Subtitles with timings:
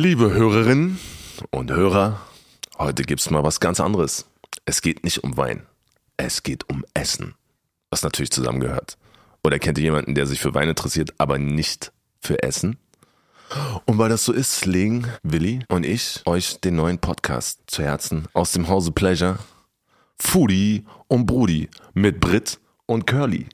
[0.00, 0.96] Liebe Hörerinnen
[1.50, 2.20] und Hörer,
[2.78, 4.26] heute gibt's mal was ganz anderes.
[4.64, 5.66] Es geht nicht um Wein,
[6.16, 7.34] es geht um Essen,
[7.90, 8.96] was natürlich zusammengehört.
[9.42, 11.90] Oder kennt ihr jemanden, der sich für Wein interessiert, aber nicht
[12.20, 12.78] für Essen?
[13.86, 18.28] Und weil das so ist, legen Willi und ich euch den neuen Podcast zu Herzen
[18.34, 19.40] aus dem Hause Pleasure.
[20.16, 23.48] Foodie und Brudi mit Brit und Curly.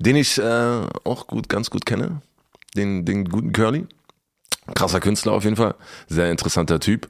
[0.00, 2.22] Den ich äh, auch gut, ganz gut kenne.
[2.74, 3.86] Den, den guten Curly.
[4.74, 5.74] Krasser Künstler auf jeden Fall.
[6.08, 7.08] Sehr interessanter Typ.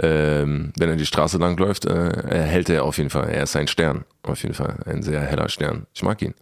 [0.00, 3.28] Ähm, wenn er die Straße lang läuft, äh, erhält er auf jeden Fall.
[3.28, 4.04] Er ist ein Stern.
[4.22, 4.78] Auf jeden Fall.
[4.86, 5.86] Ein sehr heller Stern.
[5.94, 6.34] Ich mag ihn.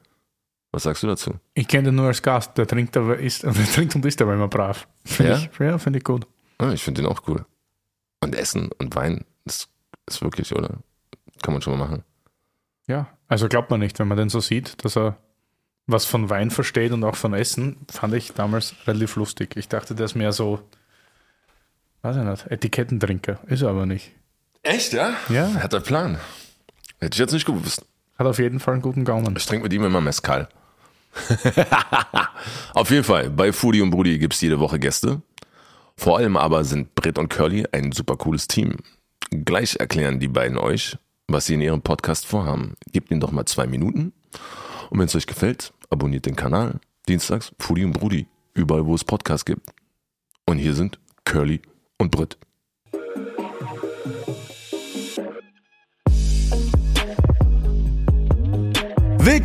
[0.72, 1.34] Was sagst du dazu?
[1.54, 2.58] Ich kenne den nur als Gast.
[2.58, 4.88] Der trinkt, aber ist, der trinkt und isst aber immer brav.
[5.04, 5.36] Find Ja?
[5.36, 6.26] Ich, ja, finde ich gut.
[6.58, 7.44] Ah, ich finde den auch cool.
[8.20, 9.68] Und Essen und Wein, das
[10.06, 10.78] ist wirklich, oder?
[11.42, 12.02] Kann man schon mal machen.
[12.86, 15.16] Ja, also glaubt man nicht, wenn man den so sieht, dass er
[15.86, 19.56] was von Wein versteht und auch von Essen, fand ich damals relativ lustig.
[19.56, 20.60] Ich dachte, der ist mehr so,
[22.02, 23.40] weiß ich nicht, Etikettentrinker.
[23.46, 24.12] Ist er aber nicht.
[24.62, 25.14] Echt, ja?
[25.28, 25.52] Ja.
[25.54, 26.18] Hat er Plan.
[27.00, 27.84] Hätte ich jetzt nicht gewusst.
[28.18, 29.34] Hat auf jeden Fall einen guten Gaumen.
[29.36, 30.48] Ich trinke mit ihm immer Mezcal.
[32.74, 35.22] Auf jeden Fall, bei Foodie und Brudi gibt's jede Woche Gäste.
[35.96, 38.78] Vor allem aber sind Britt und Curly ein super cooles Team.
[39.30, 40.96] Gleich erklären die beiden euch,
[41.28, 42.74] was sie in ihrem Podcast vorhaben.
[42.92, 44.12] Gebt ihnen doch mal zwei Minuten.
[44.90, 46.80] Und wenn es euch gefällt, abonniert den Kanal.
[47.08, 48.26] Dienstags Foodie und Brudi.
[48.52, 49.70] Überall, wo es Podcasts gibt.
[50.46, 51.62] Und hier sind Curly
[51.98, 52.36] und Britt.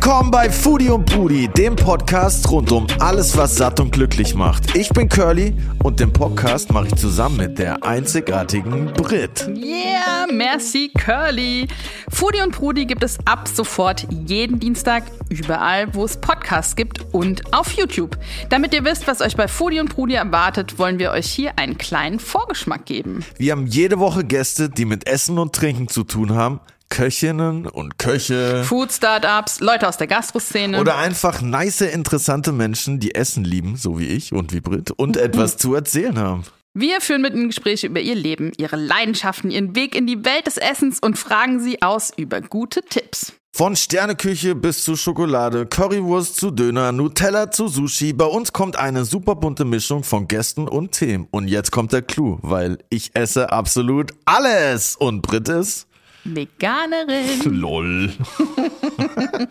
[0.02, 4.74] Willkommen bei Foodie und Brudi, dem Podcast rund um alles, was satt und glücklich macht.
[4.74, 9.46] Ich bin Curly und den Podcast mache ich zusammen mit der einzigartigen Brit.
[9.54, 11.68] Yeah, merci Curly.
[12.08, 17.52] Foodie und Prudi gibt es ab sofort jeden Dienstag überall, wo es Podcasts gibt und
[17.52, 18.16] auf YouTube.
[18.48, 21.76] Damit ihr wisst, was euch bei Foodie und Prudi erwartet, wollen wir euch hier einen
[21.76, 23.22] kleinen Vorgeschmack geben.
[23.36, 26.60] Wir haben jede Woche Gäste, die mit Essen und Trinken zu tun haben.
[26.90, 28.62] Köchinnen und Köche.
[28.64, 30.78] Food Startups, Leute aus der Gastroszene.
[30.78, 35.16] Oder einfach nice, interessante Menschen, die Essen lieben, so wie ich und wie Brit, und
[35.16, 36.44] etwas zu erzählen haben.
[36.74, 40.46] wir führen mit ihnen Gespräche über ihr Leben, ihre Leidenschaften, ihren Weg in die Welt
[40.46, 43.32] des Essens und fragen sie aus über gute Tipps.
[43.52, 48.12] Von Sterneküche bis zu Schokolade, Currywurst zu Döner, Nutella zu Sushi.
[48.12, 51.26] Bei uns kommt eine super bunte Mischung von Gästen und Themen.
[51.32, 54.94] Und jetzt kommt der Clou, weil ich esse absolut alles.
[54.94, 55.88] Und Brit ist?
[56.24, 57.40] Veganerin.
[57.44, 58.12] Lol.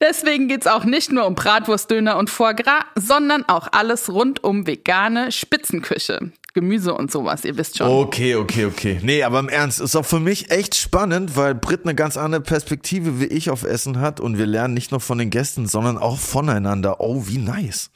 [0.00, 4.66] Deswegen geht's auch nicht nur um Bratwurstdöner und Foie Gras, sondern auch alles rund um
[4.66, 6.32] vegane Spitzenküche.
[6.54, 7.86] Gemüse und sowas, ihr wisst schon.
[7.86, 9.00] Okay, okay, okay.
[9.02, 12.42] Nee, aber im Ernst, ist auch für mich echt spannend, weil Brit eine ganz andere
[12.42, 15.96] Perspektive wie ich auf Essen hat und wir lernen nicht nur von den Gästen, sondern
[15.96, 17.00] auch voneinander.
[17.00, 17.90] Oh, wie nice.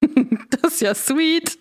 [0.62, 1.58] Das ist ja sweet.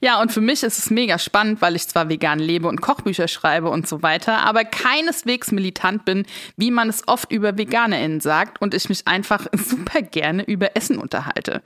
[0.00, 3.28] Ja, und für mich ist es mega spannend, weil ich zwar vegan lebe und Kochbücher
[3.28, 6.24] schreibe und so weiter, aber keineswegs militant bin,
[6.56, 10.98] wie man es oft über VeganerInnen sagt und ich mich einfach super gerne über Essen
[10.98, 11.62] unterhalte.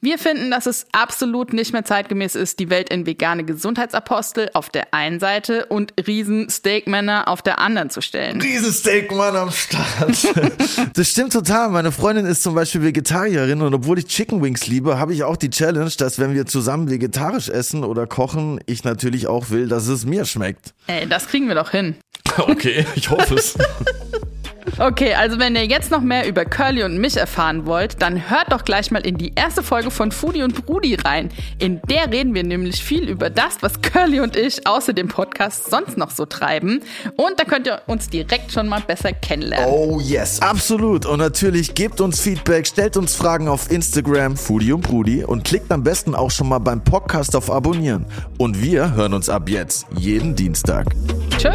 [0.00, 4.68] Wir finden, dass es absolut nicht mehr zeitgemäß ist, die Welt in vegane Gesundheitsapostel auf
[4.68, 8.40] der einen Seite und riesen Steakmänner auf der anderen zu stellen.
[8.40, 10.34] Riesensteak, Mann, am Start.
[10.94, 11.70] das stimmt total.
[11.70, 15.36] Meine Freundin ist zum Beispiel Vegetarierin und obwohl ich Chicken Wings liebe, habe ich auch
[15.36, 19.86] die Challenge, dass wenn wir zusammen vegetarisch essen oder kochen, ich natürlich auch will, dass
[19.88, 20.74] es mir schmeckt.
[20.86, 21.96] Ey, das kriegen wir doch hin.
[22.36, 23.56] Okay, ich hoffe es.
[24.78, 28.52] Okay, also wenn ihr jetzt noch mehr über Curly und mich erfahren wollt, dann hört
[28.52, 31.30] doch gleich mal in die erste Folge von Foodie und Brudi rein.
[31.58, 35.70] In der reden wir nämlich viel über das, was Curly und ich außer dem Podcast
[35.70, 36.80] sonst noch so treiben.
[37.16, 39.68] Und da könnt ihr uns direkt schon mal besser kennenlernen.
[39.70, 41.06] Oh yes, absolut.
[41.06, 45.70] Und natürlich gebt uns Feedback, stellt uns Fragen auf Instagram, Foodie und Brudi und klickt
[45.70, 48.06] am besten auch schon mal beim Podcast auf Abonnieren.
[48.38, 50.86] Und wir hören uns ab jetzt jeden Dienstag.
[51.38, 51.50] Tschö.